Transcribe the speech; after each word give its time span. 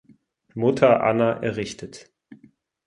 Mutter 0.55 0.99
Anna 1.03 1.41
errichtet. 1.43 2.11